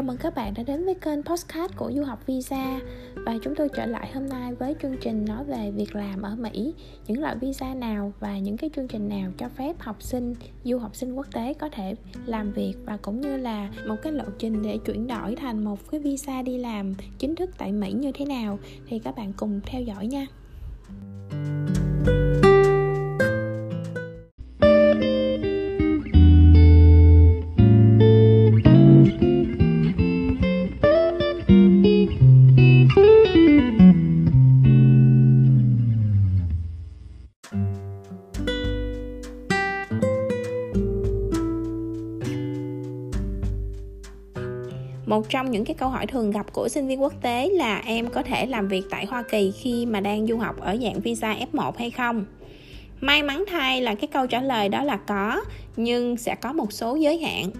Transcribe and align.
Chào 0.00 0.06
mừng 0.06 0.16
các 0.16 0.34
bạn 0.34 0.54
đã 0.54 0.62
đến 0.62 0.84
với 0.84 0.94
kênh 0.94 1.22
Postcard 1.22 1.74
của 1.76 1.92
Du 1.92 2.04
học 2.04 2.26
Visa. 2.26 2.80
Và 3.14 3.34
chúng 3.42 3.54
tôi 3.54 3.68
trở 3.68 3.86
lại 3.86 4.10
hôm 4.14 4.28
nay 4.28 4.54
với 4.54 4.76
chương 4.82 4.96
trình 5.00 5.24
nói 5.24 5.44
về 5.44 5.70
việc 5.70 5.94
làm 5.94 6.22
ở 6.22 6.36
Mỹ. 6.36 6.74
Những 7.06 7.20
loại 7.20 7.36
visa 7.36 7.74
nào 7.74 8.12
và 8.20 8.38
những 8.38 8.56
cái 8.56 8.70
chương 8.76 8.88
trình 8.88 9.08
nào 9.08 9.30
cho 9.38 9.48
phép 9.48 9.76
học 9.78 10.02
sinh, 10.02 10.34
du 10.64 10.78
học 10.78 10.96
sinh 10.96 11.14
quốc 11.14 11.26
tế 11.32 11.54
có 11.54 11.68
thể 11.72 11.94
làm 12.26 12.52
việc 12.52 12.74
Và 12.84 12.96
cũng 12.96 13.20
như 13.20 13.36
là 13.36 13.70
một 13.86 13.96
cái 14.02 14.12
lộ 14.12 14.24
trình 14.38 14.62
để 14.62 14.78
chuyển 14.78 15.06
đổi 15.06 15.36
thành 15.36 15.64
một 15.64 15.90
cái 15.90 16.00
visa 16.00 16.42
đi 16.42 16.58
làm 16.58 16.94
chính 17.18 17.36
thức 17.36 17.50
tại 17.58 17.72
Mỹ 17.72 17.92
như 17.92 18.12
thế 18.14 18.24
nào 18.24 18.58
Thì 18.86 18.98
các 18.98 19.16
bạn 19.16 19.32
cùng 19.36 19.60
theo 19.66 19.82
dõi 19.82 20.06
nha. 20.06 20.26
Một 45.20 45.26
trong 45.28 45.50
những 45.50 45.64
cái 45.64 45.74
câu 45.74 45.88
hỏi 45.88 46.06
thường 46.06 46.30
gặp 46.30 46.52
của 46.52 46.68
sinh 46.68 46.88
viên 46.88 47.02
quốc 47.02 47.12
tế 47.22 47.48
là 47.52 47.82
em 47.86 48.08
có 48.08 48.22
thể 48.22 48.46
làm 48.46 48.68
việc 48.68 48.82
tại 48.90 49.06
Hoa 49.06 49.22
Kỳ 49.22 49.52
khi 49.60 49.86
mà 49.86 50.00
đang 50.00 50.26
du 50.26 50.38
học 50.38 50.60
ở 50.60 50.76
dạng 50.82 51.00
visa 51.00 51.36
F1 51.52 51.72
hay 51.78 51.90
không? 51.90 52.24
May 53.00 53.22
mắn 53.22 53.44
thay 53.50 53.80
là 53.80 53.94
cái 53.94 54.08
câu 54.12 54.26
trả 54.26 54.40
lời 54.40 54.68
đó 54.68 54.84
là 54.84 54.96
có, 54.96 55.40
nhưng 55.76 56.16
sẽ 56.16 56.34
có 56.34 56.52
một 56.52 56.72
số 56.72 56.94
giới 56.94 57.18
hạn 57.18 57.50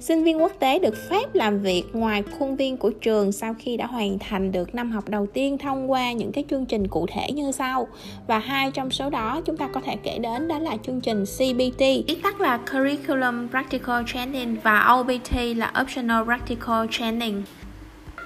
Sinh 0.00 0.24
viên 0.24 0.42
quốc 0.42 0.52
tế 0.58 0.78
được 0.78 0.94
phép 1.10 1.34
làm 1.34 1.60
việc 1.62 1.84
ngoài 1.92 2.22
khuôn 2.38 2.56
viên 2.56 2.76
của 2.76 2.90
trường 2.90 3.32
sau 3.32 3.54
khi 3.58 3.76
đã 3.76 3.86
hoàn 3.86 4.18
thành 4.18 4.52
được 4.52 4.74
năm 4.74 4.92
học 4.92 5.08
đầu 5.08 5.26
tiên 5.26 5.58
thông 5.58 5.90
qua 5.90 6.12
những 6.12 6.32
cái 6.32 6.44
chương 6.50 6.66
trình 6.66 6.88
cụ 6.88 7.06
thể 7.12 7.32
như 7.32 7.52
sau. 7.52 7.88
Và 8.26 8.38
hai 8.38 8.70
trong 8.70 8.90
số 8.90 9.10
đó 9.10 9.40
chúng 9.44 9.56
ta 9.56 9.68
có 9.68 9.80
thể 9.80 9.96
kể 10.02 10.18
đến 10.18 10.48
đó 10.48 10.58
là 10.58 10.76
chương 10.86 11.00
trình 11.00 11.24
CBT, 11.24 11.78
viết 11.78 12.18
tắt 12.22 12.40
là 12.40 12.56
Curriculum 12.72 13.48
Practical 13.48 14.02
Training 14.06 14.56
và 14.62 14.92
OPT 15.00 15.56
là 15.56 15.72
Optional 15.82 16.24
Practical 16.24 16.86
Training. 16.90 17.42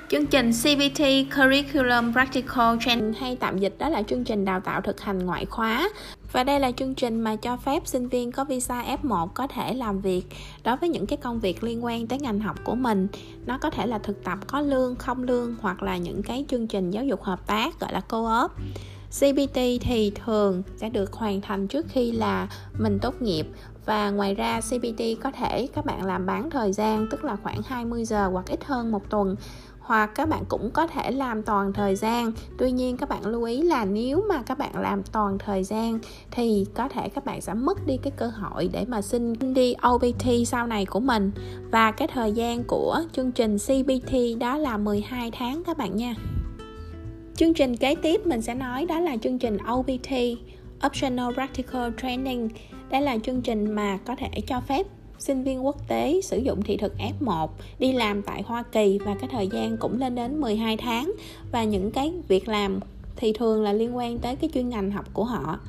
Chương 0.09 0.27
trình 0.27 0.51
CBT 0.53 1.03
Curriculum 1.37 2.13
Practical 2.13 2.77
Training 2.81 3.13
hay 3.13 3.37
tạm 3.41 3.59
dịch 3.59 3.75
đó 3.79 3.89
là 3.89 4.03
chương 4.03 4.25
trình 4.25 4.45
đào 4.45 4.61
tạo 4.61 4.81
thực 4.81 5.01
hành 5.01 5.27
ngoại 5.27 5.47
khóa 5.47 5.89
và 6.33 6.45
đây 6.45 6.61
là 6.61 6.73
chương 6.73 6.95
trình 6.95 7.21
mà 7.21 7.37
cho 7.37 7.57
phép 7.57 7.87
sinh 7.87 8.09
viên 8.09 8.33
có 8.33 8.45
visa 8.45 8.97
F1 9.03 9.27
có 9.27 9.47
thể 9.47 9.75
làm 9.75 10.01
việc 10.01 10.23
đối 10.65 10.77
với 10.77 10.89
những 10.89 11.07
cái 11.07 11.17
công 11.17 11.41
việc 11.41 11.65
liên 11.65 11.85
quan 11.85 12.07
tới 12.07 12.19
ngành 12.19 12.41
học 12.41 12.57
của 12.65 12.75
mình. 12.75 13.09
Nó 13.47 13.59
có 13.59 13.71
thể 13.71 13.87
là 13.87 13.99
thực 13.99 14.25
tập 14.25 14.39
có 14.47 14.61
lương, 14.61 14.97
không 14.97 15.23
lương 15.23 15.55
hoặc 15.61 15.83
là 15.83 15.97
những 15.97 16.23
cái 16.23 16.45
chương 16.49 16.67
trình 16.67 16.91
giáo 16.91 17.05
dục 17.05 17.23
hợp 17.23 17.47
tác 17.47 17.81
gọi 17.81 17.93
là 17.93 18.01
co-op. 18.01 18.51
CBT 19.11 19.59
thì 19.81 20.13
thường 20.25 20.63
sẽ 20.77 20.91
được 20.91 21.13
hoàn 21.13 21.41
thành 21.41 21.69
trước 21.69 21.87
khi 21.89 22.13
là 22.13 22.49
mình 22.79 22.99
tốt 23.03 23.23
nghiệp 23.23 23.47
và 23.91 24.11
ngoài 24.11 24.35
ra 24.35 24.61
CBT 24.61 25.03
có 25.23 25.31
thể 25.31 25.67
các 25.75 25.85
bạn 25.85 26.05
làm 26.05 26.27
bán 26.27 26.51
thời 26.51 26.73
gian, 26.73 27.07
tức 27.11 27.25
là 27.25 27.37
khoảng 27.37 27.63
20 27.67 28.05
giờ 28.05 28.29
hoặc 28.29 28.47
ít 28.47 28.65
hơn 28.65 28.93
một 28.93 29.11
tuần. 29.11 29.37
Hoặc 29.81 30.11
các 30.15 30.29
bạn 30.29 30.45
cũng 30.49 30.71
có 30.71 30.87
thể 30.87 31.11
làm 31.11 31.43
toàn 31.43 31.73
thời 31.73 31.97
gian. 31.97 32.33
Tuy 32.59 32.71
nhiên, 32.71 32.97
các 32.97 33.09
bạn 33.09 33.27
lưu 33.27 33.43
ý 33.43 33.63
là 33.63 33.85
nếu 33.85 34.25
mà 34.29 34.43
các 34.43 34.59
bạn 34.59 34.81
làm 34.81 35.03
toàn 35.03 35.39
thời 35.39 35.65
gian, 35.65 35.99
thì 36.31 36.67
có 36.75 36.89
thể 36.89 37.09
các 37.09 37.25
bạn 37.25 37.41
sẽ 37.41 37.55
mất 37.55 37.87
đi 37.87 37.97
cái 37.97 38.13
cơ 38.17 38.27
hội 38.27 38.69
để 38.73 38.85
mà 38.89 39.03
xin 39.03 39.33
đi 39.55 39.75
OPT 39.89 40.25
sau 40.47 40.67
này 40.67 40.87
của 40.87 41.01
mình. 41.01 41.31
Và 41.71 41.91
cái 41.91 42.09
thời 42.09 42.33
gian 42.33 42.65
của 42.65 43.03
chương 43.13 43.33
trình 43.33 43.57
CBT 43.59 44.13
đó 44.41 44.57
là 44.57 44.77
12 44.77 45.31
tháng 45.31 45.63
các 45.65 45.79
bạn 45.79 45.97
nha. 45.97 46.15
Chương 47.37 47.55
trình 47.55 47.77
kế 47.77 47.95
tiếp 47.95 48.27
mình 48.27 48.43
sẽ 48.43 48.55
nói 48.55 48.87
đó 48.87 49.01
là 49.01 49.17
chương 49.23 49.39
trình 49.39 49.57
OPT 49.73 50.11
Optional 50.87 51.35
Practical 51.35 51.91
Training 52.03 52.49
đây 52.91 53.01
là 53.01 53.19
chương 53.19 53.43
trình 53.43 53.71
mà 53.71 53.99
có 54.05 54.17
thể 54.17 54.29
cho 54.47 54.61
phép 54.61 54.87
sinh 55.19 55.43
viên 55.43 55.67
quốc 55.67 55.89
tế 55.89 56.21
sử 56.25 56.39
dụng 56.39 56.63
thị 56.63 56.77
thực 56.77 56.95
F1 57.21 57.49
đi 57.79 57.93
làm 57.93 58.23
tại 58.23 58.43
Hoa 58.43 58.63
Kỳ 58.63 58.99
và 58.99 59.15
cái 59.21 59.29
thời 59.33 59.49
gian 59.49 59.77
cũng 59.77 60.01
lên 60.01 60.15
đến 60.15 60.41
12 60.41 60.77
tháng. 60.77 61.13
Và 61.53 61.65
những 61.65 61.91
cái 61.91 62.13
việc 62.29 62.49
làm 62.49 62.81
thì 63.17 63.33
thường 63.33 63.63
là 63.63 63.73
liên 63.73 63.97
quan 63.97 64.19
tới 64.19 64.37
cái 64.37 64.51
chuyên 64.55 64.69
ngành 64.69 64.91
học 64.91 65.05
của 65.13 65.25
họ 65.25 65.61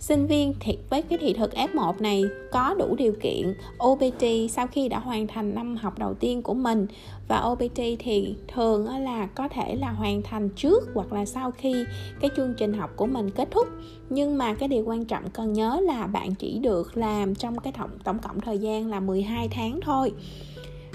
sinh 0.00 0.26
viên 0.26 0.54
thì 0.60 0.78
với 0.90 1.02
cái 1.02 1.18
thị 1.18 1.32
thực 1.32 1.52
F1 1.54 1.92
này, 1.98 2.24
có 2.52 2.74
đủ 2.78 2.94
điều 2.96 3.12
kiện 3.12 3.54
OPT 3.84 4.24
sau 4.50 4.66
khi 4.66 4.88
đã 4.88 4.98
hoàn 4.98 5.26
thành 5.26 5.54
năm 5.54 5.76
học 5.76 5.98
đầu 5.98 6.14
tiên 6.14 6.42
của 6.42 6.54
mình. 6.54 6.86
Và 7.28 7.40
OPT 7.40 7.80
thì 7.98 8.34
thường 8.48 8.86
là 8.86 9.26
có 9.26 9.48
thể 9.48 9.76
là 9.76 9.90
hoàn 9.90 10.22
thành 10.22 10.48
trước 10.48 10.88
hoặc 10.94 11.12
là 11.12 11.26
sau 11.26 11.50
khi 11.50 11.84
cái 12.20 12.30
chương 12.36 12.54
trình 12.56 12.72
học 12.72 12.90
của 12.96 13.06
mình 13.06 13.30
kết 13.30 13.48
thúc. 13.50 13.68
Nhưng 14.10 14.38
mà 14.38 14.54
cái 14.54 14.68
điều 14.68 14.84
quan 14.84 15.04
trọng 15.04 15.30
cần 15.30 15.52
nhớ 15.52 15.80
là 15.82 16.06
bạn 16.06 16.34
chỉ 16.34 16.58
được 16.58 16.96
làm 16.96 17.34
trong 17.34 17.58
cái 17.58 17.72
tổng 17.78 17.90
tổng 18.04 18.18
cộng 18.18 18.40
thời 18.40 18.58
gian 18.58 18.90
là 18.90 19.00
12 19.00 19.48
tháng 19.48 19.80
thôi. 19.82 20.12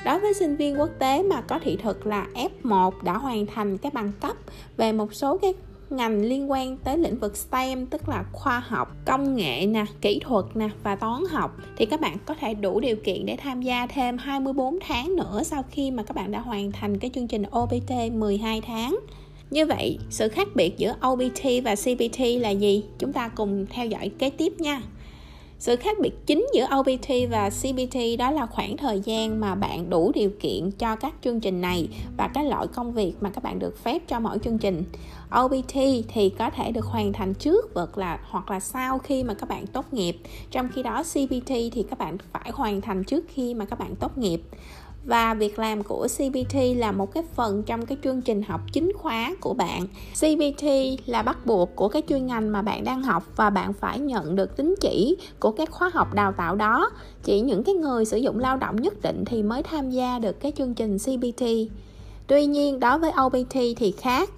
Đối 0.06 0.20
với 0.20 0.34
sinh 0.34 0.56
viên 0.56 0.80
quốc 0.80 0.90
tế 1.00 1.24
mà 1.24 1.42
có 1.42 1.60
thị 1.60 1.78
thực 1.84 2.08
là 2.08 2.28
F1 2.64 2.92
đã 3.04 3.18
hoàn 3.18 3.46
thành 3.46 3.78
cái 3.78 3.92
bằng 3.96 4.12
cấp 4.22 4.38
về 4.78 4.92
một 4.92 5.14
số 5.14 5.38
cái 5.38 5.54
ngành 5.90 6.22
liên 6.22 6.52
quan 6.52 6.78
tới 6.78 6.98
lĩnh 6.98 7.20
vực 7.20 7.38
STEM 7.38 7.86
tức 7.86 8.10
là 8.10 8.24
khoa 8.32 8.60
học, 8.60 8.96
công 9.06 9.36
nghệ 9.36 9.66
nè, 9.66 9.86
kỹ 10.02 10.20
thuật 10.24 10.46
nè 10.56 10.70
và 10.84 10.96
toán 10.96 11.24
học 11.30 11.58
thì 11.78 11.86
các 11.86 12.02
bạn 12.02 12.18
có 12.26 12.34
thể 12.34 12.54
đủ 12.54 12.80
điều 12.80 12.96
kiện 12.96 13.26
để 13.26 13.36
tham 13.36 13.62
gia 13.62 13.88
thêm 13.88 14.18
24 14.18 14.80
tháng 14.82 15.16
nữa 15.16 15.42
sau 15.44 15.64
khi 15.72 15.92
mà 15.92 16.04
các 16.04 16.16
bạn 16.16 16.32
đã 16.32 16.40
hoàn 16.40 16.72
thành 16.72 16.98
cái 16.98 17.12
chương 17.14 17.28
trình 17.28 17.44
OPT 17.60 17.92
12 18.14 18.62
tháng. 18.62 19.00
Như 19.52 19.66
vậy, 19.66 19.98
sự 20.10 20.30
khác 20.30 20.48
biệt 20.56 20.78
giữa 20.78 20.96
OPT 21.08 21.44
và 21.64 21.76
CPT 21.76 22.20
là 22.40 22.50
gì? 22.50 22.84
Chúng 23.00 23.14
ta 23.14 23.28
cùng 23.28 23.66
theo 23.70 23.86
dõi 23.86 24.12
kế 24.20 24.30
tiếp 24.30 24.54
nha 24.60 24.82
sự 25.60 25.76
khác 25.76 25.98
biệt 26.02 26.26
chính 26.26 26.48
giữa 26.54 26.68
OPT 26.80 27.10
và 27.30 27.50
CBT 27.50 27.98
đó 28.20 28.32
là 28.32 28.46
khoảng 28.46 28.78
thời 28.78 29.00
gian 29.00 29.40
mà 29.40 29.56
bạn 29.56 29.90
đủ 29.90 30.12
điều 30.16 30.30
kiện 30.40 30.72
cho 30.72 30.96
các 30.96 31.14
chương 31.24 31.40
trình 31.40 31.62
này 31.62 31.88
và 32.18 32.28
các 32.28 32.46
loại 32.46 32.68
công 32.68 32.94
việc 32.94 33.14
mà 33.22 33.30
các 33.30 33.44
bạn 33.44 33.60
được 33.60 33.84
phép 33.84 34.08
cho 34.08 34.20
mỗi 34.20 34.40
chương 34.40 34.58
trình. 34.58 34.84
OPT 35.40 35.74
thì 36.08 36.30
có 36.30 36.50
thể 36.50 36.72
được 36.72 36.86
hoàn 36.86 37.14
thành 37.14 37.34
trước 37.34 37.72
hoặc 37.74 37.98
là 37.98 38.20
hoặc 38.30 38.52
là 38.52 38.60
sau 38.60 39.00
khi 39.00 39.24
mà 39.24 39.34
các 39.34 39.50
bạn 39.50 39.68
tốt 39.68 39.94
nghiệp. 39.94 40.18
Trong 40.52 40.70
khi 40.74 40.84
đó 40.84 41.04
CBT 41.04 41.48
thì 41.48 41.86
các 41.90 42.00
bạn 42.00 42.18
phải 42.34 42.52
hoàn 42.54 42.82
thành 42.82 43.04
trước 43.04 43.26
khi 43.28 43.54
mà 43.54 43.66
các 43.66 43.80
bạn 43.80 43.96
tốt 43.96 44.18
nghiệp 44.18 44.42
và 45.06 45.34
việc 45.34 45.60
làm 45.60 45.84
của 45.84 46.08
CBT 46.18 46.56
là 46.76 46.92
một 46.92 47.14
cái 47.14 47.24
phần 47.36 47.64
trong 47.64 47.86
cái 47.86 47.98
chương 48.04 48.22
trình 48.22 48.42
học 48.42 48.62
chính 48.72 48.92
khóa 48.98 49.32
của 49.42 49.54
bạn. 49.54 49.88
CBT 50.14 50.66
là 51.06 51.24
bắt 51.24 51.46
buộc 51.46 51.76
của 51.76 51.90
cái 51.90 52.02
chuyên 52.10 52.26
ngành 52.26 52.52
mà 52.52 52.62
bạn 52.62 52.84
đang 52.84 53.04
học 53.04 53.24
và 53.36 53.50
bạn 53.50 53.74
phải 53.74 54.00
nhận 54.00 54.36
được 54.36 54.58
tín 54.58 54.76
chỉ 54.82 55.18
của 55.40 55.52
các 55.52 55.72
khóa 55.72 55.92
học 55.94 56.14
đào 56.14 56.32
tạo 56.32 56.56
đó. 56.56 56.90
Chỉ 57.24 57.42
những 57.42 57.64
cái 57.64 57.76
người 57.76 58.06
sử 58.06 58.18
dụng 58.18 58.40
lao 58.40 58.58
động 58.58 58.76
nhất 58.76 59.02
định 59.02 59.24
thì 59.26 59.44
mới 59.44 59.64
tham 59.64 59.90
gia 59.90 60.20
được 60.20 60.40
cái 60.40 60.52
chương 60.52 60.74
trình 60.74 60.98
CBT. 60.98 61.46
Tuy 62.28 62.46
nhiên 62.46 62.80
đối 62.80 63.00
với 63.00 63.12
OPT 63.26 63.54
thì 63.54 63.94
khác. 63.98 64.30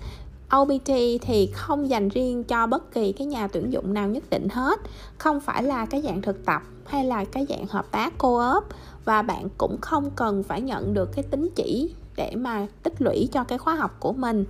OPT 0.58 0.92
thì 1.22 1.50
không 1.54 1.90
dành 1.90 2.10
riêng 2.10 2.44
cho 2.44 2.68
bất 2.68 2.92
kỳ 2.92 3.12
cái 3.12 3.28
nhà 3.28 3.48
tuyển 3.48 3.74
dụng 3.74 3.94
nào 3.94 4.08
nhất 4.08 4.30
định 4.30 4.48
hết, 4.50 4.80
không 5.18 5.40
phải 5.40 5.64
là 5.64 5.86
cái 5.86 6.02
dạng 6.02 6.22
thực 6.22 6.46
tập 6.46 6.62
hay 6.86 7.06
là 7.06 7.26
cái 7.26 7.46
dạng 7.50 7.68
hợp 7.68 7.92
tác 7.92 8.18
co-op 8.18 8.64
và 9.08 9.22
bạn 9.22 9.48
cũng 9.58 9.78
không 9.82 10.10
cần 10.16 10.44
phải 10.44 10.62
nhận 10.62 10.94
được 10.94 11.10
cái 11.16 11.24
tín 11.32 11.50
chỉ 11.56 11.94
để 12.16 12.36
mà 12.36 12.68
tích 12.84 13.02
lũy 13.02 13.30
cho 13.32 13.44
cái 13.44 13.58
khóa 13.58 13.76
học 13.76 13.98
của 14.00 14.14
mình 14.14 14.46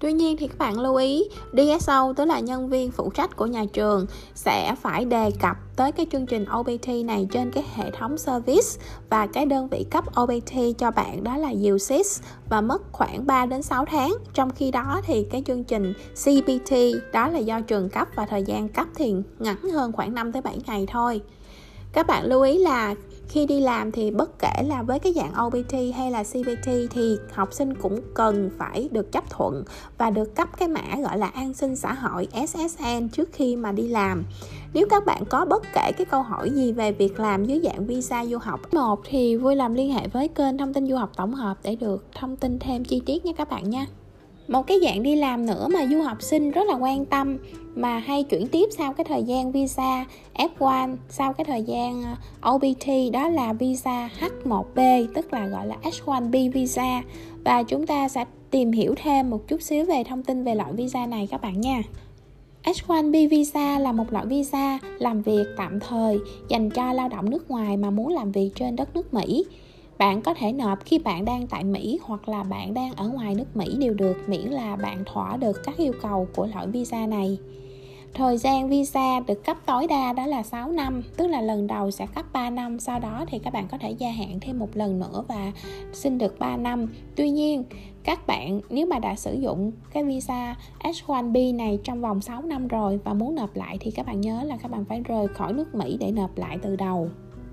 Tuy 0.00 0.12
nhiên 0.12 0.36
thì 0.36 0.48
các 0.48 0.58
bạn 0.58 0.80
lưu 0.80 0.96
ý 0.96 1.24
DSO 1.52 2.12
tức 2.12 2.24
là 2.24 2.40
nhân 2.40 2.68
viên 2.68 2.90
phụ 2.90 3.10
trách 3.10 3.36
của 3.36 3.46
nhà 3.46 3.64
trường 3.72 4.06
sẽ 4.34 4.74
phải 4.80 5.04
đề 5.04 5.30
cập 5.40 5.56
tới 5.76 5.92
cái 5.92 6.06
chương 6.12 6.26
trình 6.26 6.44
OBT 6.58 6.88
này 7.04 7.28
trên 7.32 7.50
cái 7.50 7.64
hệ 7.74 7.90
thống 7.90 8.18
service 8.18 8.68
và 9.10 9.26
cái 9.26 9.46
đơn 9.46 9.68
vị 9.68 9.86
cấp 9.90 10.04
OBT 10.20 10.78
cho 10.78 10.90
bạn, 10.90 11.24
đó 11.24 11.36
là 11.36 11.52
USIS 11.72 12.20
và 12.48 12.60
mất 12.60 12.82
khoảng 12.92 13.26
3 13.26 13.46
đến 13.46 13.62
6 13.62 13.84
tháng. 13.84 14.14
Trong 14.34 14.50
khi 14.50 14.70
đó 14.70 15.00
thì 15.06 15.26
cái 15.30 15.42
chương 15.46 15.64
trình 15.64 15.92
CPT 16.14 16.72
đó 17.12 17.28
là 17.28 17.38
do 17.38 17.60
trường 17.60 17.88
cấp 17.88 18.08
và 18.14 18.26
thời 18.26 18.42
gian 18.42 18.68
cấp 18.68 18.86
thì 18.94 19.14
ngắn 19.38 19.70
hơn 19.72 19.92
khoảng 19.92 20.14
5 20.14 20.32
tới 20.32 20.42
7 20.42 20.58
ngày 20.66 20.86
thôi. 20.90 21.20
Các 21.92 22.06
bạn 22.06 22.24
lưu 22.24 22.42
ý 22.42 22.58
là 22.58 22.94
khi 23.28 23.46
đi 23.46 23.60
làm 23.60 23.92
thì 23.92 24.10
bất 24.10 24.38
kể 24.38 24.62
là 24.62 24.82
với 24.82 24.98
cái 24.98 25.12
dạng 25.12 25.46
OPT 25.46 25.72
hay 25.96 26.10
là 26.10 26.22
CPT 26.22 26.68
thì 26.90 27.16
học 27.32 27.52
sinh 27.52 27.74
cũng 27.74 28.00
cần 28.14 28.50
phải 28.58 28.88
được 28.92 29.12
chấp 29.12 29.30
thuận 29.30 29.64
và 29.98 30.10
được 30.10 30.34
cấp 30.34 30.48
cái 30.58 30.68
mã 30.68 30.96
gọi 31.02 31.18
là 31.18 31.26
an 31.26 31.54
sinh 31.54 31.76
xã 31.76 31.92
hội 31.92 32.28
SSN 32.48 33.08
trước 33.12 33.28
khi 33.32 33.56
mà 33.56 33.72
đi 33.72 33.88
làm. 33.88 34.24
Nếu 34.74 34.86
các 34.90 35.06
bạn 35.06 35.22
có 35.28 35.44
bất 35.44 35.62
kể 35.74 35.92
cái 35.96 36.04
câu 36.10 36.22
hỏi 36.22 36.50
gì 36.50 36.72
về 36.72 36.92
việc 36.92 37.20
làm 37.20 37.44
dưới 37.44 37.60
dạng 37.64 37.86
visa 37.86 38.24
du 38.24 38.38
học 38.38 38.60
một 38.74 39.00
thì 39.04 39.36
vui 39.36 39.56
lòng 39.56 39.74
liên 39.74 39.92
hệ 39.92 40.08
với 40.08 40.28
kênh 40.28 40.58
thông 40.58 40.74
tin 40.74 40.86
du 40.86 40.96
học 40.96 41.10
tổng 41.16 41.34
hợp 41.34 41.56
để 41.62 41.76
được 41.76 42.04
thông 42.14 42.36
tin 42.36 42.58
thêm 42.58 42.84
chi 42.84 43.02
tiết 43.06 43.24
nha 43.24 43.32
các 43.36 43.50
bạn 43.50 43.70
nha 43.70 43.86
một 44.50 44.66
cái 44.66 44.78
dạng 44.82 45.02
đi 45.02 45.16
làm 45.16 45.46
nữa 45.46 45.68
mà 45.72 45.86
du 45.86 46.02
học 46.02 46.22
sinh 46.22 46.50
rất 46.50 46.66
là 46.66 46.74
quan 46.74 47.04
tâm, 47.04 47.38
mà 47.74 47.98
hay 47.98 48.22
chuyển 48.22 48.48
tiếp 48.48 48.68
sau 48.78 48.92
cái 48.92 49.04
thời 49.04 49.22
gian 49.22 49.52
visa 49.52 50.04
F1 50.34 50.96
sau 51.08 51.32
cái 51.32 51.44
thời 51.44 51.62
gian 51.62 52.02
ờ, 52.40 52.50
OBT 52.54 52.66
OPT 52.66 53.12
đó 53.12 53.28
là 53.28 53.52
visa 53.52 54.10
H1B 54.20 55.06
tức 55.14 55.32
là, 55.32 55.46
gọi 55.46 55.66
là 55.66 55.76
H1B 55.82 56.52
visa 56.52 57.02
và 57.44 57.62
chúng 57.62 57.86
ta 57.86 58.08
sẽ 58.08 58.24
tìm 58.50 58.72
hiểu 58.72 58.94
thêm 59.02 59.30
một 59.30 59.48
chút 59.48 59.62
xíu 59.62 59.84
về 59.84 60.04
thông 60.04 60.22
tin 60.22 60.44
về 60.44 60.54
loại 60.54 60.72
visa 60.72 61.06
này 61.06 61.28
các 61.30 61.40
bạn 61.42 61.60
nha. 61.60 61.82
H1B 62.64 63.28
visa 63.28 63.78
là 63.78 63.92
một 63.92 64.12
loại 64.12 64.26
visa 64.26 64.78
làm 64.98 65.22
việc 65.22 65.44
tạm 65.56 65.80
thời 65.80 66.18
dành 66.48 66.70
cho 66.70 66.92
lao 66.92 67.08
động 67.08 67.30
nước 67.30 67.50
ngoài 67.50 67.76
mà 67.76 67.90
muốn 67.90 68.08
làm 68.08 68.32
việc 68.32 68.50
trên 68.54 68.76
đất 68.76 68.96
nước 68.96 69.14
Mỹ 69.14 69.44
bạn 70.00 70.22
có 70.22 70.34
thể 70.34 70.52
nộp 70.52 70.84
khi 70.84 70.98
bạn 70.98 71.24
đang 71.24 71.46
tại 71.46 71.64
Mỹ 71.64 71.98
hoặc 72.02 72.28
là 72.28 72.42
bạn 72.42 72.74
đang 72.74 72.92
ở 72.92 73.08
ngoài 73.08 73.34
nước 73.34 73.56
Mỹ 73.56 73.76
đều 73.78 73.94
được 73.94 74.16
miễn 74.26 74.46
là 74.46 74.76
bạn 74.76 75.04
thỏa 75.06 75.36
được 75.36 75.60
các 75.64 75.76
yêu 75.76 75.92
cầu 76.02 76.28
của 76.34 76.46
loại 76.46 76.66
visa 76.66 77.06
này. 77.06 77.38
Thời 78.14 78.38
gian 78.38 78.68
visa 78.68 79.20
được 79.20 79.44
cấp 79.44 79.56
tối 79.66 79.86
đa 79.86 80.12
đó 80.12 80.26
là 80.26 80.42
6 80.42 80.72
năm, 80.72 81.02
tức 81.16 81.26
là 81.26 81.40
lần 81.40 81.66
đầu 81.66 81.90
sẽ 81.90 82.06
cấp 82.14 82.24
3 82.32 82.50
năm, 82.50 82.80
sau 82.80 83.00
đó 83.00 83.24
thì 83.28 83.38
các 83.38 83.52
bạn 83.52 83.68
có 83.70 83.78
thể 83.78 83.90
gia 83.90 84.10
hạn 84.10 84.38
thêm 84.40 84.58
một 84.58 84.68
lần 84.74 85.00
nữa 85.00 85.24
và 85.28 85.52
xin 85.92 86.18
được 86.18 86.38
3 86.38 86.56
năm. 86.56 86.86
Tuy 87.16 87.30
nhiên, 87.30 87.64
các 88.04 88.26
bạn 88.26 88.60
nếu 88.70 88.86
mà 88.86 88.98
đã 88.98 89.14
sử 89.14 89.34
dụng 89.40 89.72
cái 89.92 90.04
visa 90.04 90.56
H1B 90.82 91.56
này 91.56 91.78
trong 91.84 92.00
vòng 92.00 92.20
6 92.20 92.42
năm 92.42 92.68
rồi 92.68 93.00
và 93.04 93.14
muốn 93.14 93.34
nộp 93.34 93.56
lại 93.56 93.76
thì 93.80 93.90
các 93.90 94.06
bạn 94.06 94.20
nhớ 94.20 94.42
là 94.42 94.56
các 94.56 94.70
bạn 94.70 94.84
phải 94.84 95.00
rời 95.00 95.28
khỏi 95.28 95.52
nước 95.52 95.74
Mỹ 95.74 95.96
để 96.00 96.12
nộp 96.12 96.38
lại 96.38 96.58
từ 96.62 96.76
đầu 96.76 97.08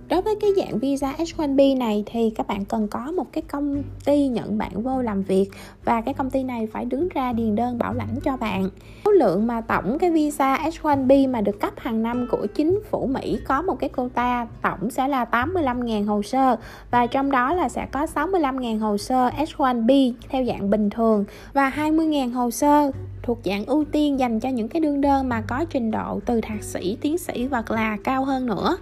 đối 0.09 0.21
với 0.21 0.35
cái 0.41 0.49
dạng 0.57 0.79
visa 0.79 1.13
H1B 1.17 1.77
này 1.77 2.03
thì 2.05 2.31
các 2.35 2.47
bạn 2.47 2.65
cần 2.65 2.87
có 2.87 3.11
một 3.11 3.25
cái 3.31 3.41
công 3.41 3.83
ty 4.05 4.27
nhận 4.27 4.57
bạn 4.57 4.83
vô 4.83 5.01
làm 5.01 5.23
việc 5.23 5.49
và 5.85 6.01
cái 6.01 6.13
công 6.13 6.29
ty 6.29 6.43
này 6.43 6.67
phải 6.67 6.85
đứng 6.85 7.07
ra 7.09 7.33
điền 7.33 7.55
đơn 7.55 7.77
bảo 7.77 7.93
lãnh 7.93 8.19
cho 8.23 8.37
bạn 8.37 8.69
số 9.05 9.11
lượng 9.11 9.47
mà 9.47 9.61
tổng 9.61 9.99
cái 9.99 10.11
visa 10.11 10.57
H1B 10.57 11.31
mà 11.31 11.41
được 11.41 11.59
cấp 11.59 11.73
hàng 11.77 12.03
năm 12.03 12.27
của 12.31 12.47
chính 12.55 12.79
phủ 12.89 13.07
Mỹ 13.07 13.39
có 13.47 13.61
một 13.61 13.75
cái 13.79 13.89
quota 13.89 14.47
tổng 14.61 14.91
sẽ 14.91 15.07
là 15.07 15.25
85.000 15.31 16.05
hồ 16.05 16.21
sơ 16.21 16.55
và 16.91 17.07
trong 17.07 17.31
đó 17.31 17.53
là 17.53 17.69
sẽ 17.69 17.87
có 17.91 18.07
65.000 18.15 18.79
hồ 18.79 18.97
sơ 18.97 19.29
H1B 19.29 20.13
theo 20.29 20.45
dạng 20.45 20.69
bình 20.69 20.89
thường 20.89 21.25
và 21.53 21.69
20.000 21.69 22.33
hồ 22.33 22.51
sơ 22.51 22.91
thuộc 23.23 23.39
dạng 23.43 23.65
ưu 23.65 23.85
tiên 23.91 24.19
dành 24.19 24.39
cho 24.39 24.49
những 24.49 24.67
cái 24.67 24.79
đương 24.79 25.01
đơn 25.01 25.29
mà 25.29 25.41
có 25.41 25.65
trình 25.69 25.91
độ 25.91 26.19
từ 26.25 26.41
thạc 26.41 26.63
sĩ, 26.63 26.97
tiến 27.01 27.17
sĩ 27.17 27.47
hoặc 27.51 27.71
là 27.71 27.97
cao 28.03 28.25
hơn 28.25 28.45
nữa. 28.45 28.77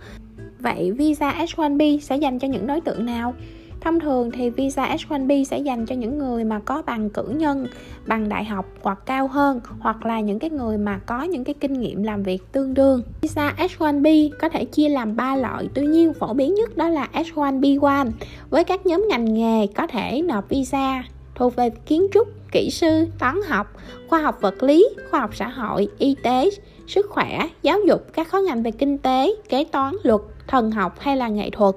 Vậy 0.65 0.91
visa 0.91 1.45
H1B 1.45 1.99
sẽ 1.99 2.17
dành 2.17 2.39
cho 2.39 2.47
những 2.47 2.67
đối 2.67 2.81
tượng 2.81 3.05
nào? 3.05 3.33
Thông 3.81 3.99
thường 3.99 4.31
thì 4.31 4.49
visa 4.49 4.95
H1B 4.95 5.43
sẽ 5.43 5.59
dành 5.59 5.85
cho 5.85 5.95
những 5.95 6.17
người 6.17 6.43
mà 6.43 6.59
có 6.59 6.81
bằng 6.85 7.09
cử 7.09 7.23
nhân, 7.29 7.67
bằng 8.05 8.29
đại 8.29 8.43
học 8.43 8.65
hoặc 8.81 8.99
cao 9.05 9.27
hơn 9.27 9.59
hoặc 9.79 10.05
là 10.05 10.19
những 10.19 10.39
cái 10.39 10.49
người 10.49 10.77
mà 10.77 10.99
có 11.05 11.23
những 11.23 11.43
cái 11.43 11.53
kinh 11.59 11.73
nghiệm 11.73 12.03
làm 12.03 12.23
việc 12.23 12.51
tương 12.51 12.73
đương. 12.73 13.01
Visa 13.21 13.53
H1B 13.57 14.29
có 14.39 14.49
thể 14.49 14.65
chia 14.65 14.89
làm 14.89 15.15
3 15.15 15.35
loại, 15.35 15.69
tuy 15.73 15.87
nhiên 15.87 16.13
phổ 16.13 16.33
biến 16.33 16.53
nhất 16.53 16.77
đó 16.77 16.89
là 16.89 17.09
H1B1 17.13 18.11
với 18.49 18.63
các 18.63 18.85
nhóm 18.85 19.05
ngành 19.09 19.33
nghề 19.33 19.67
có 19.67 19.87
thể 19.87 20.21
nộp 20.21 20.49
visa 20.49 21.03
thuộc 21.35 21.55
về 21.55 21.69
kiến 21.69 22.07
trúc, 22.13 22.27
kỹ 22.51 22.69
sư, 22.71 23.05
toán 23.19 23.35
học, 23.47 23.67
khoa 24.09 24.19
học 24.19 24.37
vật 24.41 24.63
lý, 24.63 24.87
khoa 25.11 25.19
học 25.19 25.35
xã 25.35 25.47
hội, 25.47 25.87
y 25.97 26.15
tế, 26.23 26.49
sức 26.87 27.05
khỏe, 27.09 27.47
giáo 27.61 27.79
dục, 27.87 28.13
các 28.13 28.27
khối 28.27 28.41
ngành 28.41 28.63
về 28.63 28.71
kinh 28.71 28.97
tế, 28.97 29.35
kế 29.49 29.63
toán, 29.63 29.95
luật, 30.03 30.21
thần 30.47 30.71
học 30.71 30.99
hay 30.99 31.17
là 31.17 31.27
nghệ 31.27 31.49
thuật 31.49 31.75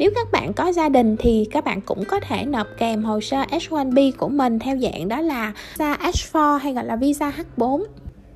nếu 0.00 0.10
các 0.14 0.32
bạn 0.32 0.52
có 0.52 0.72
gia 0.72 0.88
đình 0.88 1.16
thì 1.16 1.46
các 1.50 1.64
bạn 1.64 1.80
cũng 1.80 2.04
có 2.04 2.20
thể 2.20 2.44
nộp 2.44 2.66
kèm 2.78 3.04
hồ 3.04 3.20
sơ 3.20 3.42
H1B 3.42 4.12
của 4.18 4.28
mình 4.28 4.58
theo 4.58 4.76
dạng 4.76 5.08
đó 5.08 5.20
là 5.20 5.52
visa 5.78 5.94
H4 5.94 6.58
hay 6.58 6.74
gọi 6.74 6.84
là 6.84 6.96
visa 6.96 7.32
H4. 7.56 7.84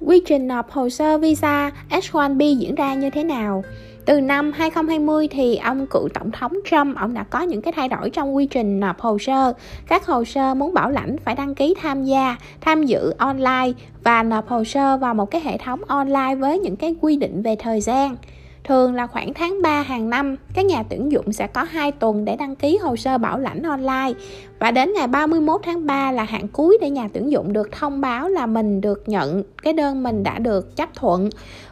Quy 0.00 0.22
trình 0.26 0.48
nộp 0.48 0.70
hồ 0.70 0.88
sơ 0.88 1.18
visa 1.18 1.70
H1B 1.90 2.58
diễn 2.58 2.74
ra 2.74 2.94
như 2.94 3.10
thế 3.10 3.24
nào? 3.24 3.64
Từ 4.06 4.20
năm 4.20 4.52
2020 4.52 5.28
thì 5.28 5.56
ông 5.56 5.86
cựu 5.86 6.08
tổng 6.14 6.30
thống 6.30 6.52
Trump 6.70 6.96
ông 6.96 7.14
đã 7.14 7.22
có 7.22 7.40
những 7.40 7.62
cái 7.62 7.72
thay 7.72 7.88
đổi 7.88 8.10
trong 8.10 8.36
quy 8.36 8.46
trình 8.46 8.80
nộp 8.80 9.00
hồ 9.00 9.18
sơ. 9.18 9.52
Các 9.88 10.06
hồ 10.06 10.24
sơ 10.24 10.54
muốn 10.54 10.74
bảo 10.74 10.90
lãnh 10.90 11.16
phải 11.24 11.34
đăng 11.34 11.54
ký 11.54 11.74
tham 11.80 12.04
gia, 12.04 12.36
tham 12.60 12.82
dự 12.82 13.14
online 13.18 13.72
và 14.02 14.22
nộp 14.22 14.48
hồ 14.48 14.64
sơ 14.64 14.96
vào 14.96 15.14
một 15.14 15.30
cái 15.30 15.40
hệ 15.40 15.58
thống 15.58 15.80
online 15.86 16.34
với 16.34 16.58
những 16.58 16.76
cái 16.76 16.94
quy 17.00 17.16
định 17.16 17.42
về 17.42 17.56
thời 17.56 17.80
gian. 17.80 18.16
Thường 18.64 18.94
là 18.94 19.06
khoảng 19.06 19.34
tháng 19.34 19.62
3 19.62 19.82
hàng 19.82 20.10
năm, 20.10 20.36
các 20.54 20.64
nhà 20.64 20.82
tuyển 20.82 21.12
dụng 21.12 21.32
sẽ 21.32 21.46
có 21.46 21.62
2 21.62 21.92
tuần 21.92 22.24
để 22.24 22.36
đăng 22.36 22.56
ký 22.56 22.76
hồ 22.76 22.96
sơ 22.96 23.18
bảo 23.18 23.38
lãnh 23.38 23.62
online 23.62 24.12
và 24.58 24.70
đến 24.70 24.92
ngày 24.92 25.06
31 25.06 25.60
tháng 25.64 25.86
3 25.86 26.12
là 26.12 26.24
hạn 26.24 26.48
cuối 26.48 26.78
để 26.80 26.90
nhà 26.90 27.08
tuyển 27.12 27.32
dụng 27.32 27.52
được 27.52 27.72
thông 27.72 28.00
báo 28.00 28.28
là 28.28 28.46
mình 28.46 28.80
được 28.80 29.08
nhận 29.08 29.42
cái 29.62 29.72
đơn 29.72 30.02
mình 30.02 30.22
đã 30.22 30.38
được 30.38 30.76
chấp 30.76 30.94
thuận 30.94 31.30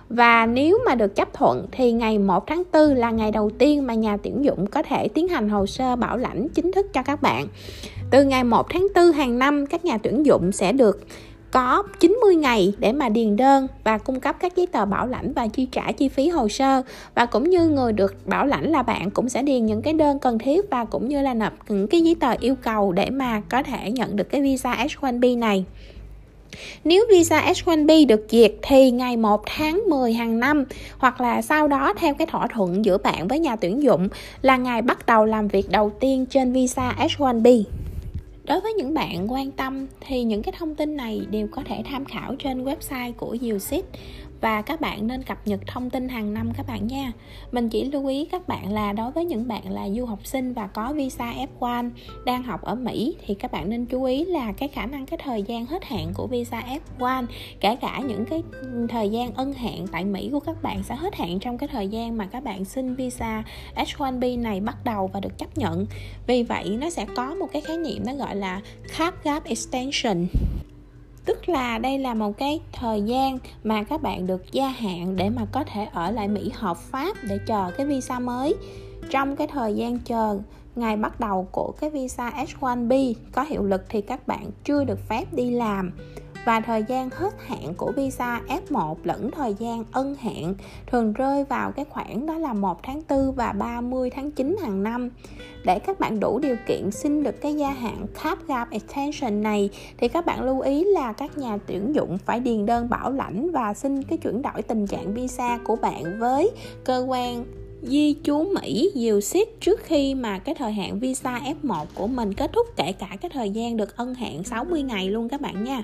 và 0.08 0.46
nếu 0.46 0.78
mà 0.86 0.94
được 0.94 1.16
chấp 1.16 1.32
thuận 1.32 1.66
thì 1.72 1.92
ngày 1.92 2.18
1 2.18 2.46
tháng 2.46 2.62
4 2.72 2.94
là 2.94 3.10
ngày 3.10 3.30
đầu 3.30 3.50
tiên 3.58 3.86
mà 3.86 3.94
nhà 3.94 4.16
tuyển 4.16 4.44
dụng 4.44 4.66
có 4.66 4.82
thể 4.82 5.08
tiến 5.08 5.28
hành 5.28 5.48
hồ 5.48 5.66
sơ 5.66 5.96
bảo 5.96 6.16
lãnh 6.16 6.48
chính 6.48 6.72
thức 6.72 6.92
cho 6.92 7.02
các 7.02 7.22
bạn. 7.22 7.46
Từ 8.10 8.24
ngày 8.24 8.44
1 8.44 8.66
tháng 8.70 8.86
4 8.94 9.12
hàng 9.12 9.38
năm 9.38 9.66
các 9.66 9.84
nhà 9.84 9.98
tuyển 9.98 10.26
dụng 10.26 10.52
sẽ 10.52 10.72
được 10.72 11.00
có 11.52 11.82
90 12.00 12.36
ngày 12.36 12.72
để 12.78 12.92
mà 12.92 13.08
điền 13.08 13.36
đơn 13.36 13.66
và 13.84 13.98
cung 13.98 14.20
cấp 14.20 14.36
các 14.40 14.56
giấy 14.56 14.66
tờ 14.66 14.84
bảo 14.84 15.06
lãnh 15.06 15.32
và 15.32 15.46
chi 15.46 15.66
trả 15.72 15.92
chi 15.92 16.08
phí 16.08 16.28
hồ 16.28 16.48
sơ 16.48 16.82
và 17.14 17.26
cũng 17.26 17.50
như 17.50 17.68
người 17.68 17.92
được 17.92 18.26
bảo 18.26 18.46
lãnh 18.46 18.70
là 18.70 18.82
bạn 18.82 19.10
cũng 19.10 19.28
sẽ 19.28 19.42
điền 19.42 19.66
những 19.66 19.82
cái 19.82 19.92
đơn 19.92 20.18
cần 20.18 20.38
thiết 20.38 20.70
và 20.70 20.84
cũng 20.84 21.08
như 21.08 21.22
là 21.22 21.34
nộp 21.34 21.52
những 21.68 21.88
cái 21.88 22.00
giấy 22.00 22.14
tờ 22.20 22.34
yêu 22.40 22.54
cầu 22.62 22.92
để 22.92 23.10
mà 23.10 23.42
có 23.48 23.62
thể 23.62 23.90
nhận 23.90 24.16
được 24.16 24.30
cái 24.30 24.40
visa 24.40 24.74
H1B 24.74 25.38
này. 25.38 25.64
Nếu 26.84 27.04
visa 27.10 27.52
H1B 27.52 28.06
được 28.06 28.26
duyệt 28.30 28.52
thì 28.62 28.90
ngày 28.90 29.16
1 29.16 29.42
tháng 29.46 29.82
10 29.90 30.12
hàng 30.12 30.40
năm 30.40 30.64
hoặc 30.98 31.20
là 31.20 31.42
sau 31.42 31.68
đó 31.68 31.94
theo 31.96 32.14
cái 32.14 32.26
thỏa 32.26 32.46
thuận 32.46 32.84
giữa 32.84 32.98
bạn 32.98 33.28
với 33.28 33.38
nhà 33.38 33.56
tuyển 33.56 33.82
dụng 33.82 34.08
là 34.42 34.56
ngày 34.56 34.82
bắt 34.82 35.06
đầu 35.06 35.24
làm 35.24 35.48
việc 35.48 35.70
đầu 35.70 35.90
tiên 36.00 36.26
trên 36.26 36.52
visa 36.52 36.94
H1B 36.98 37.64
đối 38.44 38.60
với 38.60 38.72
những 38.72 38.94
bạn 38.94 39.32
quan 39.32 39.50
tâm 39.50 39.86
thì 40.00 40.24
những 40.24 40.42
cái 40.42 40.54
thông 40.58 40.74
tin 40.74 40.96
này 40.96 41.26
đều 41.30 41.48
có 41.50 41.62
thể 41.64 41.82
tham 41.84 42.04
khảo 42.04 42.34
trên 42.38 42.64
website 42.64 43.12
của 43.12 43.36
USIT 43.54 43.84
và 44.42 44.62
các 44.62 44.80
bạn 44.80 45.06
nên 45.06 45.22
cập 45.22 45.38
nhật 45.46 45.60
thông 45.66 45.90
tin 45.90 46.08
hàng 46.08 46.34
năm 46.34 46.52
các 46.56 46.66
bạn 46.66 46.86
nha. 46.86 47.12
Mình 47.52 47.68
chỉ 47.68 47.84
lưu 47.84 48.06
ý 48.06 48.24
các 48.24 48.48
bạn 48.48 48.72
là 48.72 48.92
đối 48.92 49.12
với 49.12 49.24
những 49.24 49.48
bạn 49.48 49.70
là 49.70 49.88
du 49.88 50.04
học 50.04 50.26
sinh 50.26 50.52
và 50.52 50.66
có 50.66 50.92
visa 50.92 51.34
F1 51.60 51.90
đang 52.24 52.42
học 52.42 52.62
ở 52.62 52.74
Mỹ, 52.74 53.16
thì 53.26 53.34
các 53.34 53.52
bạn 53.52 53.70
nên 53.70 53.86
chú 53.86 54.04
ý 54.04 54.24
là 54.24 54.52
cái 54.52 54.68
khả 54.68 54.86
năng, 54.86 55.06
cái 55.06 55.18
thời 55.24 55.42
gian 55.42 55.66
hết 55.66 55.84
hạn 55.84 56.12
của 56.14 56.26
visa 56.26 56.62
F1 56.98 57.26
kể 57.60 57.76
cả 57.76 58.00
những 58.08 58.24
cái 58.24 58.42
thời 58.88 59.08
gian 59.08 59.34
ân 59.34 59.52
hạn 59.52 59.86
tại 59.92 60.04
Mỹ 60.04 60.28
của 60.32 60.40
các 60.40 60.62
bạn 60.62 60.82
sẽ 60.82 60.94
hết 60.94 61.14
hạn 61.14 61.38
trong 61.38 61.58
cái 61.58 61.68
thời 61.68 61.88
gian 61.88 62.16
mà 62.16 62.26
các 62.26 62.44
bạn 62.44 62.64
xin 62.64 62.94
visa 62.94 63.42
H1B 63.76 64.42
này 64.42 64.60
bắt 64.60 64.76
đầu 64.84 65.10
và 65.12 65.20
được 65.20 65.38
chấp 65.38 65.58
nhận. 65.58 65.86
Vì 66.26 66.42
vậy, 66.42 66.76
nó 66.80 66.90
sẽ 66.90 67.06
có 67.16 67.34
một 67.34 67.46
cái 67.52 67.62
khái 67.62 67.76
niệm 67.76 68.02
nó 68.06 68.14
gọi 68.14 68.36
là 68.36 68.60
cap 68.98 69.24
gap 69.24 69.44
extension 69.44 70.26
tức 71.24 71.48
là 71.48 71.78
đây 71.78 71.98
là 71.98 72.14
một 72.14 72.38
cái 72.38 72.60
thời 72.72 73.02
gian 73.02 73.38
mà 73.64 73.82
các 73.82 74.02
bạn 74.02 74.26
được 74.26 74.52
gia 74.52 74.68
hạn 74.68 75.16
để 75.16 75.30
mà 75.30 75.46
có 75.52 75.64
thể 75.64 75.88
ở 75.92 76.10
lại 76.10 76.28
Mỹ 76.28 76.50
hợp 76.54 76.76
pháp 76.76 77.16
để 77.22 77.38
chờ 77.46 77.70
cái 77.76 77.86
visa 77.86 78.18
mới. 78.18 78.54
Trong 79.10 79.36
cái 79.36 79.46
thời 79.46 79.74
gian 79.74 79.98
chờ 79.98 80.38
ngày 80.76 80.96
bắt 80.96 81.20
đầu 81.20 81.48
của 81.52 81.72
cái 81.80 81.90
visa 81.90 82.30
H1B 82.30 83.14
có 83.32 83.42
hiệu 83.42 83.62
lực 83.62 83.84
thì 83.88 84.00
các 84.00 84.26
bạn 84.26 84.50
chưa 84.64 84.84
được 84.84 85.08
phép 85.08 85.24
đi 85.32 85.50
làm 85.50 85.90
và 86.44 86.60
thời 86.60 86.84
gian 86.88 87.10
hết 87.10 87.34
hạn 87.46 87.74
của 87.76 87.92
visa 87.96 88.40
F1 88.48 88.94
lẫn 89.04 89.30
thời 89.30 89.54
gian 89.54 89.84
ân 89.92 90.14
hạn 90.14 90.54
thường 90.86 91.12
rơi 91.12 91.44
vào 91.44 91.72
cái 91.72 91.84
khoảng 91.90 92.26
đó 92.26 92.38
là 92.38 92.52
1 92.52 92.82
tháng 92.82 93.02
4 93.08 93.32
và 93.32 93.52
30 93.52 94.10
tháng 94.10 94.30
9 94.30 94.56
hàng 94.62 94.82
năm. 94.82 95.10
Để 95.64 95.78
các 95.78 96.00
bạn 96.00 96.20
đủ 96.20 96.38
điều 96.38 96.56
kiện 96.66 96.90
xin 96.90 97.22
được 97.22 97.40
cái 97.40 97.54
gia 97.54 97.70
hạn 97.70 98.06
Cap 98.22 98.38
Gap 98.46 98.70
Extension 98.70 99.42
này, 99.42 99.70
thì 99.98 100.08
các 100.08 100.26
bạn 100.26 100.44
lưu 100.44 100.60
ý 100.60 100.84
là 100.84 101.12
các 101.12 101.38
nhà 101.38 101.58
tuyển 101.66 101.94
dụng 101.94 102.18
phải 102.18 102.40
điền 102.40 102.66
đơn 102.66 102.88
bảo 102.90 103.10
lãnh 103.10 103.50
và 103.50 103.74
xin 103.74 104.02
cái 104.02 104.18
chuyển 104.18 104.42
đổi 104.42 104.62
tình 104.62 104.86
trạng 104.86 105.14
visa 105.14 105.58
của 105.64 105.76
bạn 105.76 106.18
với 106.18 106.50
cơ 106.84 107.04
quan 107.08 107.44
di 107.82 108.14
trú 108.22 108.44
Mỹ 108.54 108.90
dìu 108.94 109.20
ship 109.20 109.60
trước 109.60 109.80
khi 109.84 110.14
mà 110.14 110.38
cái 110.38 110.54
thời 110.54 110.72
hạn 110.72 110.98
visa 111.00 111.40
F1 111.62 111.84
của 111.94 112.06
mình 112.06 112.34
kết 112.34 112.52
thúc 112.52 112.66
kể 112.76 112.92
cả 112.92 113.16
cái 113.20 113.30
thời 113.34 113.50
gian 113.50 113.76
được 113.76 113.96
ân 113.96 114.14
hạn 114.14 114.44
60 114.44 114.82
ngày 114.82 115.10
luôn 115.10 115.28
các 115.28 115.40
bạn 115.40 115.64
nha. 115.64 115.82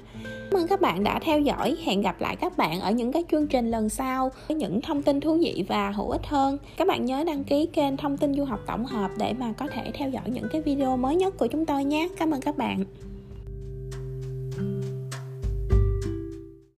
Cảm 0.51 0.61
ơn 0.61 0.69
các 0.69 0.81
bạn 0.81 1.05
đã 1.05 1.19
theo 1.19 1.41
dõi. 1.41 1.77
Hẹn 1.85 2.03
gặp 2.03 2.21
lại 2.21 2.37
các 2.37 2.57
bạn 2.57 2.81
ở 2.81 2.91
những 2.91 3.13
cái 3.13 3.25
chương 3.31 3.47
trình 3.47 3.71
lần 3.71 3.89
sau 3.89 4.31
với 4.49 4.57
những 4.57 4.81
thông 4.81 5.03
tin 5.03 5.21
thú 5.21 5.39
vị 5.39 5.65
và 5.69 5.91
hữu 5.91 6.11
ích 6.11 6.27
hơn. 6.27 6.59
Các 6.77 6.89
bạn 6.89 7.05
nhớ 7.05 7.25
đăng 7.25 7.45
ký 7.45 7.67
kênh 7.67 7.97
thông 7.97 8.17
tin 8.17 8.35
du 8.35 8.45
học 8.45 8.61
tổng 8.67 8.87
hợp 8.87 9.11
để 9.19 9.33
mà 9.39 9.53
có 9.53 9.67
thể 9.67 9.91
theo 9.95 10.11
dõi 10.11 10.25
những 10.27 10.49
cái 10.53 10.63
video 10.63 10.97
mới 10.97 11.17
nhất 11.17 11.35
của 11.39 11.47
chúng 11.47 11.67
tôi 11.67 11.85
nhé. 11.85 12.09
Cảm 12.19 12.31
ơn 12.31 12.41
các 12.41 12.57
bạn. 12.59 12.85